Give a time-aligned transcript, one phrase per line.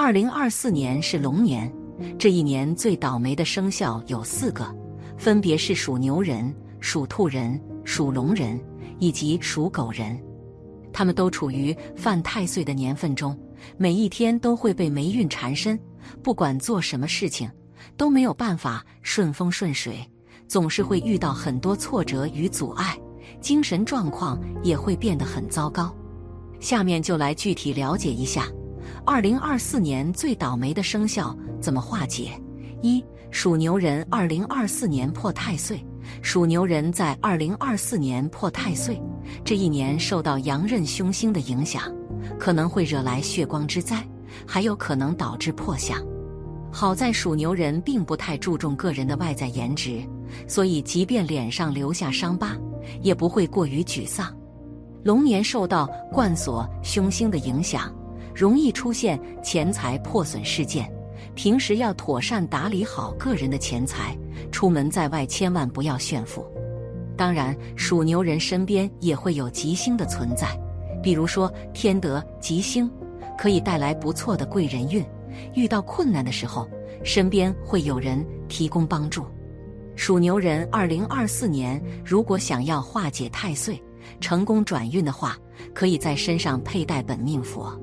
[0.00, 1.68] 二零二四年是龙年，
[2.16, 4.64] 这一年最倒霉的生肖有四个，
[5.16, 8.60] 分别是属牛人、属兔人、属龙人
[9.00, 10.16] 以及属狗人。
[10.92, 13.36] 他们都处于犯太岁的年份中，
[13.76, 15.76] 每一天都会被霉运缠身，
[16.22, 17.50] 不管做什么事情
[17.96, 19.98] 都没有办法顺风顺水，
[20.46, 22.96] 总是会遇到很多挫折与阻碍，
[23.40, 25.92] 精神状况也会变得很糟糕。
[26.60, 28.46] 下面就来具体了解一下。
[29.10, 32.30] 二零二四年最倒霉的生肖怎么化解？
[32.82, 35.82] 一属牛人，二零二四年破太岁。
[36.20, 39.00] 属牛人在二零二四年破太岁，
[39.42, 41.90] 这一年受到阳刃凶星的影响，
[42.38, 44.06] 可能会惹来血光之灾，
[44.46, 45.98] 还有可能导致破相。
[46.70, 50.02] 好在属牛人并不太注重个人的外在颜值，
[50.46, 52.54] 所以即便脸上留下伤疤，
[53.00, 54.36] 也不会过于沮丧。
[55.02, 57.90] 龙年受到冠锁凶星的影响。
[58.38, 60.88] 容易出现钱财破损事件，
[61.34, 64.16] 平时要妥善打理好个人的钱财，
[64.52, 66.46] 出门在外千万不要炫富。
[67.16, 70.56] 当然，属牛人身边也会有吉星的存在，
[71.02, 72.88] 比如说天德吉星，
[73.36, 75.04] 可以带来不错的贵人运。
[75.56, 76.68] 遇到困难的时候，
[77.02, 79.26] 身边会有人提供帮助。
[79.96, 83.82] 属牛人二零二四年如果想要化解太岁、
[84.20, 85.36] 成功转运的话，
[85.74, 87.76] 可以在身上佩戴本命佛。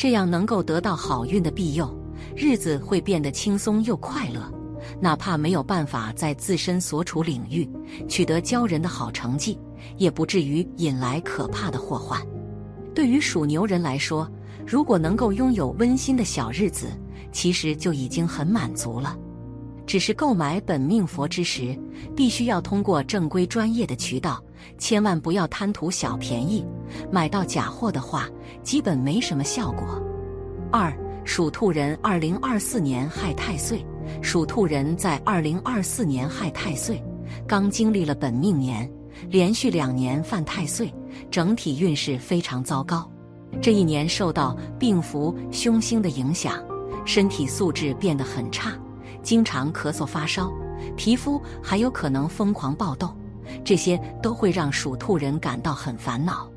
[0.00, 1.94] 这样能够得到好运的庇佑，
[2.34, 4.50] 日子会变得轻松又快乐。
[4.98, 7.68] 哪怕没有办法在自身所处领域
[8.08, 9.58] 取得骄人的好成绩，
[9.98, 12.18] 也不至于引来可怕的祸患。
[12.94, 14.26] 对于属牛人来说，
[14.66, 16.86] 如果能够拥有温馨的小日子，
[17.30, 19.14] 其实就已经很满足了。
[19.86, 21.78] 只是购买本命佛之时，
[22.16, 24.42] 必须要通过正规专业的渠道。
[24.78, 26.64] 千万不要贪图小便宜，
[27.10, 28.28] 买到假货的话，
[28.62, 30.00] 基本没什么效果。
[30.72, 30.92] 二
[31.24, 33.84] 属兔人，二零二四年害太岁。
[34.22, 37.00] 属兔人在二零二四年害太岁，
[37.46, 38.90] 刚经历了本命年，
[39.28, 40.92] 连续两年犯太岁，
[41.30, 43.08] 整体运势非常糟糕。
[43.62, 46.54] 这一年受到病符凶星的影响，
[47.04, 48.72] 身体素质变得很差，
[49.22, 50.50] 经常咳嗽发烧，
[50.96, 53.14] 皮肤还有可能疯狂爆痘。
[53.64, 56.50] 这些都会让属兔人感到很烦恼，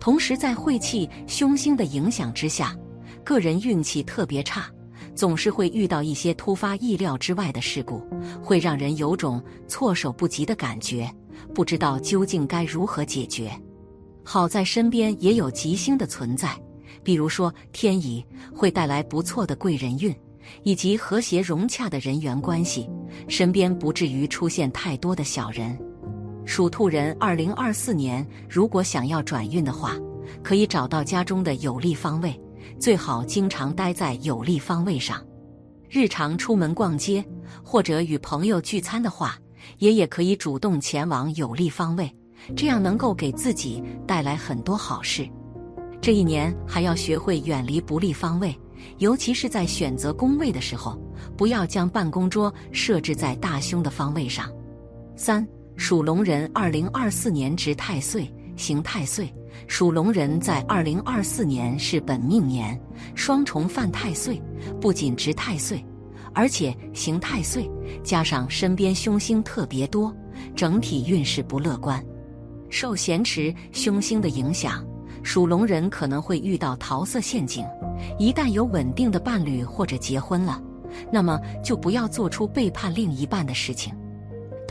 [0.00, 2.76] 同时在晦气凶星的影响之下，
[3.24, 4.66] 个人运气特别差，
[5.14, 8.02] 总是会遇到一些突发意料之外的事故，
[8.42, 11.08] 会让人有种措手不及的感觉，
[11.54, 13.50] 不知道究竟该如何解决。
[14.24, 16.56] 好在身边也有吉星的存在，
[17.02, 20.14] 比如说天乙会带来不错的贵人运，
[20.62, 22.88] 以及和谐融洽的人缘关系，
[23.28, 25.76] 身边不至于出现太多的小人。
[26.44, 29.96] 属兔人，二零二四年如果想要转运的话，
[30.42, 32.38] 可以找到家中的有利方位，
[32.78, 35.24] 最好经常待在有利方位上。
[35.88, 37.24] 日常出门逛街
[37.62, 39.38] 或者与朋友聚餐的话，
[39.78, 42.12] 爷爷可以主动前往有利方位，
[42.56, 45.28] 这样能够给自己带来很多好事。
[46.00, 48.58] 这一年还要学会远离不利方位，
[48.98, 51.00] 尤其是在选择工位的时候，
[51.36, 54.50] 不要将办公桌设置在大凶的方位上。
[55.14, 55.46] 三。
[55.76, 59.32] 属龙人，二零二四年值太岁，刑太岁。
[59.66, 62.78] 属龙人在二零二四年是本命年，
[63.14, 64.40] 双重犯太岁，
[64.80, 65.84] 不仅值太岁，
[66.34, 67.70] 而且刑太岁，
[68.02, 70.14] 加上身边凶星特别多，
[70.54, 72.02] 整体运势不乐观。
[72.70, 74.84] 受咸池凶星的影响，
[75.22, 77.64] 属龙人可能会遇到桃色陷阱。
[78.18, 80.60] 一旦有稳定的伴侣或者结婚了，
[81.12, 83.94] 那么就不要做出背叛另一半的事情。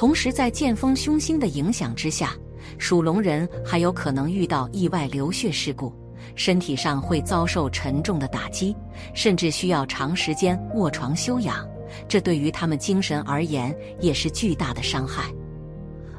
[0.00, 2.34] 同时，在剑锋凶星的影响之下，
[2.78, 5.92] 属龙人还有可能遇到意外流血事故，
[6.34, 8.74] 身体上会遭受沉重的打击，
[9.12, 11.68] 甚至需要长时间卧床休养。
[12.08, 15.30] 这对于他们精神而言也是巨大的伤害。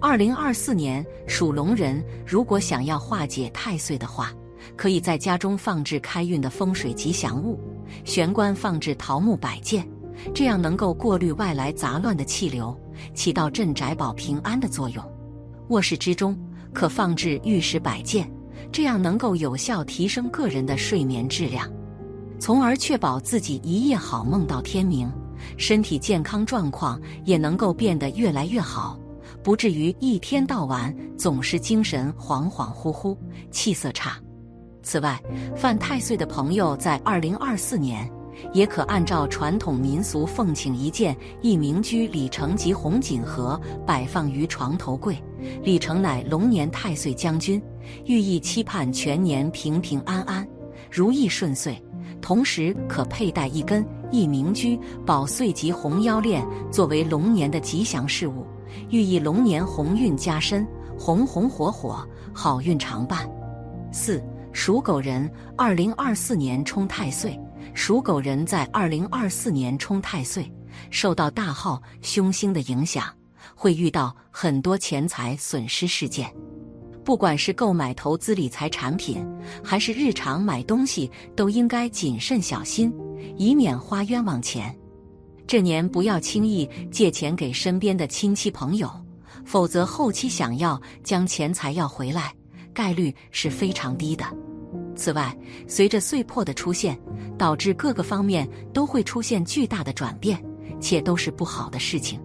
[0.00, 4.32] 二零二四年，属龙人如果想要化解太岁的话，
[4.74, 7.60] 可以在家中放置开运的风水吉祥物，
[8.06, 9.86] 玄关放置桃木摆件，
[10.34, 12.78] 这样能够过滤外来杂乱的气流。
[13.12, 15.04] 起到镇宅保平安的作用。
[15.68, 16.34] 卧室之中
[16.72, 18.26] 可放置玉石摆件，
[18.72, 21.70] 这样能够有效提升个人的睡眠质量。
[22.38, 25.10] 从而确保自己一夜好梦到天明，
[25.58, 28.98] 身体健康状况也能够变得越来越好，
[29.42, 33.14] 不至于一天到晚总是精神恍恍惚惚、
[33.50, 34.18] 气色差。
[34.82, 35.20] 此外，
[35.54, 38.10] 犯太岁的朋友在二零二四年。
[38.52, 45.16] 也可按照传统民俗奉请一件一名居李成吉红锦盒，摆放于床头柜。
[45.62, 47.62] 李成乃龙年太岁将军，
[48.04, 50.46] 寓意期盼全年平平安安、
[50.90, 51.80] 如意顺遂。
[52.20, 58.44] 同时，可佩戴一根一名居宝岁吉红腰链，作为龙年的吉祥事物，
[58.90, 60.66] 寓意龙年鸿运加身，
[60.98, 63.28] 红红火火，好运常伴。
[63.92, 64.22] 四
[64.52, 67.38] 属狗人，二零二四年冲太岁。
[67.76, 70.50] 属狗人在二零二四年冲太岁，
[70.90, 73.04] 受到大号凶星的影响，
[73.54, 76.34] 会遇到很多钱财损失事件。
[77.04, 79.24] 不管是购买投资理财产品，
[79.62, 82.90] 还是日常买东西，都应该谨慎小心，
[83.36, 84.74] 以免花冤枉钱。
[85.46, 88.90] 这年不要轻易借钱给身边的亲戚朋友，
[89.44, 92.34] 否则后期想要将钱财要回来，
[92.72, 94.24] 概率是非常低的。
[94.96, 95.36] 此外，
[95.68, 96.98] 随着岁破的出现，
[97.38, 100.42] 导致各个方面都会出现巨大的转变，
[100.80, 102.20] 且都是不好的事情。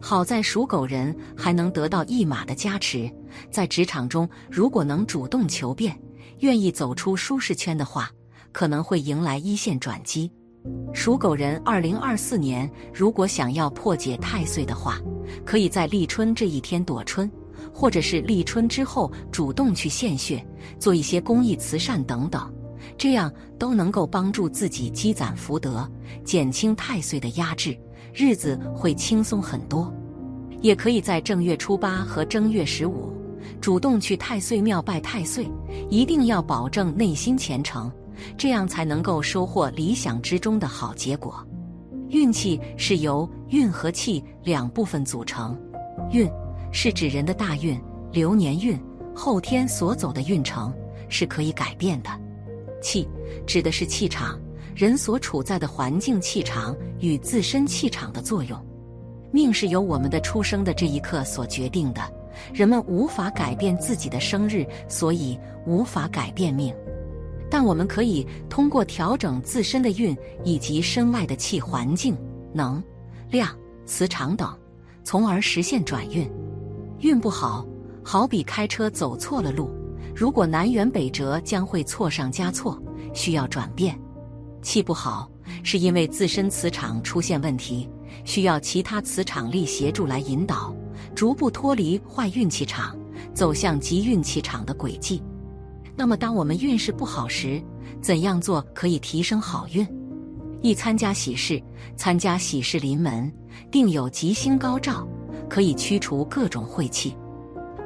[0.00, 3.10] 好在属狗人还能得到一马的加持，
[3.50, 6.00] 在职场中如果能主动求变，
[6.38, 8.10] 愿意走出舒适圈的话，
[8.52, 10.30] 可能会迎来一线转机。
[10.92, 15.00] 属狗人二零二四年如果想要破解太岁的话，
[15.44, 17.30] 可以在立春这一天躲春。
[17.78, 20.44] 或者是立春之后主动去献血，
[20.80, 22.52] 做一些公益慈善等等，
[22.96, 25.88] 这样都能够帮助自己积攒福德，
[26.24, 27.78] 减轻太岁的压制，
[28.12, 29.94] 日子会轻松很多。
[30.60, 33.12] 也可以在正月初八和正月十五
[33.60, 35.48] 主动去太岁庙拜太岁，
[35.88, 37.88] 一定要保证内心虔诚，
[38.36, 41.46] 这样才能够收获理想之中的好结果。
[42.08, 45.56] 运气是由运和气两部分组成，
[46.10, 46.28] 运。
[46.72, 47.80] 是指人的大运、
[48.12, 48.78] 流年运，
[49.14, 50.72] 后天所走的运程
[51.08, 52.10] 是可以改变的。
[52.80, 53.08] 气
[53.46, 54.38] 指的是气场，
[54.74, 58.58] 人所处在的环境气场与自身气场的作用。
[59.30, 62.00] 命是由我们的出生的这一刻所决定的。
[62.54, 65.36] 人们无法改变自己的生日，所以
[65.66, 66.72] 无法改变命。
[67.50, 72.16] 但我们可以通过调整自身的运以及身外的气环境、
[72.52, 72.82] 能
[73.28, 73.48] 量、
[73.86, 74.56] 磁场等，
[75.02, 76.30] 从而实现转运。
[77.00, 77.64] 运不好，
[78.04, 79.70] 好比开车走错了路，
[80.14, 82.80] 如果南辕北辙，将会错上加错，
[83.14, 83.98] 需要转变。
[84.62, 85.30] 气不好，
[85.62, 87.88] 是因为自身磁场出现问题，
[88.24, 90.74] 需要其他磁场力协助来引导，
[91.14, 92.98] 逐步脱离坏运气场，
[93.32, 95.22] 走向吉运气场的轨迹。
[95.94, 97.62] 那么，当我们运势不好时，
[98.02, 99.86] 怎样做可以提升好运？
[100.62, 101.62] 一参加喜事，
[101.96, 103.32] 参加喜事临门，
[103.70, 105.06] 定有吉星高照。
[105.48, 107.16] 可以驱除各种晦气，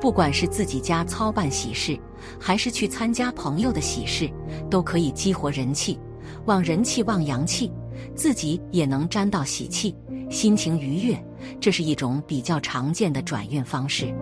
[0.00, 1.98] 不管是自己家操办喜事，
[2.38, 4.30] 还是去参加朋友的喜事，
[4.70, 5.98] 都可以激活人气，
[6.46, 7.70] 旺人气旺阳气，
[8.14, 9.94] 自己也能沾到喜气，
[10.30, 11.24] 心情愉悦。
[11.58, 14.14] 这是一种比较常见的转运方式。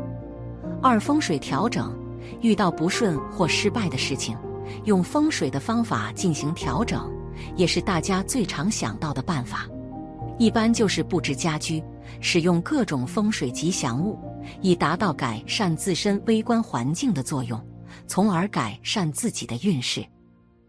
[0.80, 1.92] 二风水调整，
[2.40, 4.36] 遇到不顺或失败的事情，
[4.84, 7.10] 用风水的方法进行调整，
[7.56, 9.66] 也是大家最常想到的办法。
[10.38, 11.82] 一般就是布置家居。
[12.20, 14.18] 使用各种风水吉祥物，
[14.62, 17.62] 以达到改善自身微观环境的作用，
[18.06, 20.04] 从而改善自己的运势。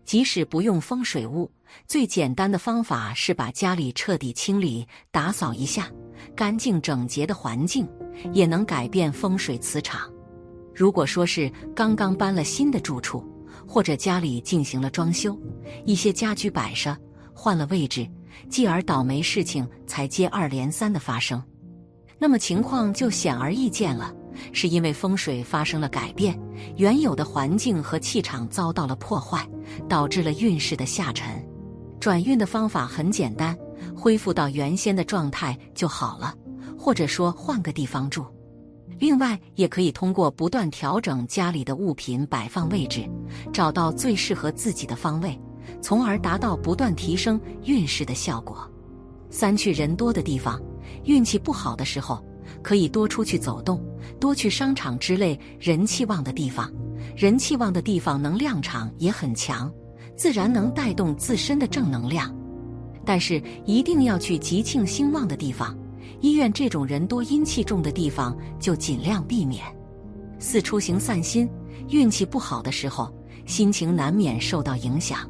[0.04, 1.50] 即使不用风水物，
[1.88, 5.90] 最简单的方法是把家里彻底清理、打扫一下，
[6.36, 7.88] 干净整洁的环境
[8.34, 10.12] 也能改变风水磁场。
[10.76, 13.26] 如果说是刚刚搬了新的住处，
[13.66, 15.40] 或者家里进行了装修，
[15.86, 16.96] 一些家居摆设
[17.34, 18.08] 换了位置。
[18.48, 21.42] 继而倒霉事情才接二连三的发生，
[22.18, 24.14] 那么情况就显而易见了，
[24.52, 26.40] 是因为风水发生了改变，
[26.78, 29.48] 原有的环境和气场遭到了破坏，
[29.88, 31.28] 导致了运势的下沉。
[32.00, 33.58] 转运的方法很简单，
[33.96, 36.34] 恢复到原先的状态就好了，
[36.78, 38.26] 或者说换个地方住。
[38.98, 43.10] 另外，也可以通过不断调整家里的物品摆放位置，
[43.54, 45.40] 找到最适合自己的方位。
[45.82, 48.70] 从而达到不断提升运势的效果。
[49.30, 50.60] 三去人多的地方，
[51.06, 52.24] 运气不好的时候，
[52.62, 53.84] 可以多出去走动，
[54.20, 56.72] 多去商场之类人气旺的地方。
[57.16, 59.72] 人气旺的地方能量场也很强，
[60.16, 62.34] 自然能带动自身的正能量。
[63.06, 65.78] 但是一定要去吉庆兴旺的地方，
[66.22, 69.64] 医院这种人多阴气重的地方就尽量避免。
[70.40, 71.50] 四出行散心，
[71.90, 73.14] 运气不好的时候，
[73.46, 75.30] 心情难免受到影响。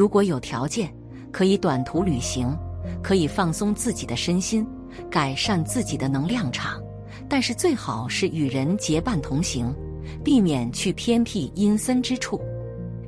[0.00, 0.90] 如果有条件，
[1.30, 2.56] 可以短途旅行，
[3.02, 4.66] 可以放松自己的身心，
[5.10, 6.82] 改善自己的能量场。
[7.28, 9.70] 但是最好是与人结伴同行，
[10.24, 12.40] 避免去偏僻阴森之处。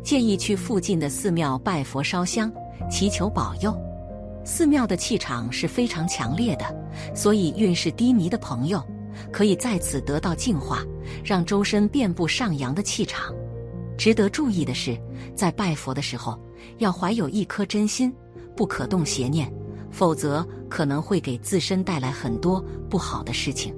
[0.04, 2.52] 建议去附近的寺庙拜佛烧香，
[2.90, 3.74] 祈求保佑。
[4.44, 6.76] 寺庙的气场是非常强烈的，
[7.14, 8.84] 所以运势低迷的朋友
[9.32, 10.82] 可以在此得到净化，
[11.24, 13.34] 让周身遍布上扬的气场。
[13.96, 14.94] 值得注意的是，
[15.34, 16.38] 在拜佛的时候
[16.78, 18.12] 要怀有一颗真心，
[18.56, 19.52] 不可动邪念，
[19.90, 23.74] 否则可能会给自身带来很多不好的事情。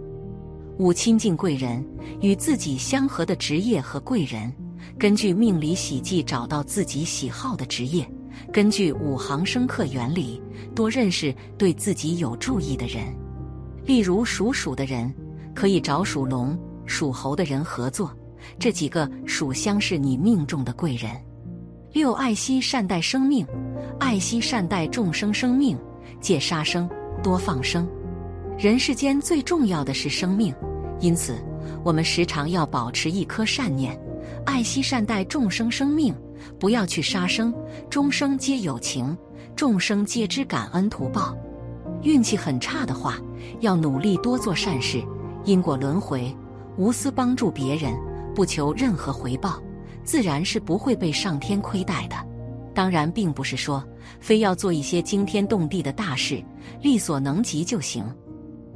[0.79, 1.87] 五亲近贵人，
[2.21, 4.53] 与自己相合的职业和贵人。
[4.99, 8.09] 根据命理喜忌找到自己喜好的职业，
[8.53, 10.41] 根据五行生克原理
[10.75, 13.05] 多认识对自己有注意的人。
[13.85, 15.13] 例如属鼠的人
[15.55, 18.11] 可以找属龙、属猴的人合作，
[18.59, 21.11] 这几个属相是你命中的贵人。
[21.95, 23.47] 六爱惜善待生命，
[24.01, 25.79] 爱惜善待众生生命，
[26.21, 26.91] 戒杀生，
[27.23, 27.89] 多放生。
[28.59, 30.53] 人世间最重要的是生命，
[30.99, 31.39] 因此
[31.85, 33.97] 我们时常要保持一颗善念。
[34.45, 36.13] 爱惜善待众生生命，
[36.59, 37.55] 不要去杀生。
[37.89, 39.17] 众生皆有情，
[39.55, 41.33] 众生皆知感恩图报。
[42.03, 43.21] 运气很差的话，
[43.61, 45.01] 要努力多做善事。
[45.45, 46.37] 因果轮回，
[46.77, 47.95] 无私帮助别人，
[48.35, 49.63] 不求任何回报，
[50.05, 52.17] 自然是不会被上天亏待的。
[52.75, 53.83] 当然，并不是说
[54.21, 56.43] 非要做一些惊天动地的大事，
[56.83, 58.05] 力所能及就行。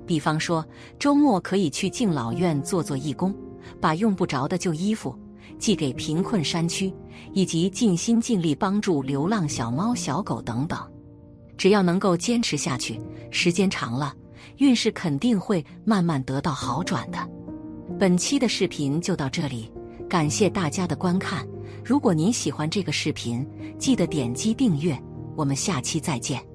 [0.06, 0.64] 比方说，
[0.98, 3.34] 周末可以去敬老院做做义工，
[3.80, 5.16] 把用不着的旧衣服。
[5.58, 6.94] 寄给贫困山区，
[7.32, 10.78] 以及尽心尽力帮助流浪小猫、小狗等等。
[11.56, 13.00] 只要能够坚持下去，
[13.32, 14.14] 时间长了，
[14.58, 17.18] 运势肯定会慢慢得到好转的。
[17.98, 19.68] 本期的视频就到这里，
[20.08, 21.46] 感谢大家的观看。
[21.84, 23.46] 如果您喜欢这个视频，
[23.78, 24.98] 记得点击订阅。
[25.36, 26.47] 我们下期再见。